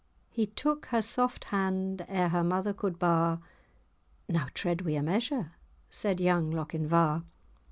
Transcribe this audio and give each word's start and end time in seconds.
He 0.31 0.47
took 0.47 0.87
her 0.87 1.03
soft 1.03 1.43
hand, 1.43 2.03
ere 2.07 2.29
her 2.29 2.43
mother 2.43 2.73
could 2.73 2.97
bar, 2.97 3.39
"Now 4.27 4.47
tread 4.55 4.81
we 4.81 4.95
a 4.95 5.03
measure!" 5.03 5.51
said 5.91 6.19
young 6.19 6.49
Lochinvar. 6.49 7.23